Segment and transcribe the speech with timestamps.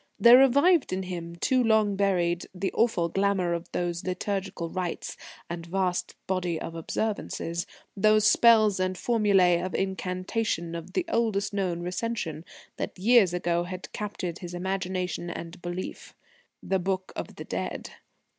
[0.19, 5.15] There revived in him, too long buried, the awful glamour of those liturgal rites
[5.47, 11.81] and vast body of observances, those spells and formulae of incantation of the oldest known
[11.81, 12.45] recension
[12.77, 16.15] that years ago had captured his imagination and belief
[16.63, 17.91] the Book of the Dead.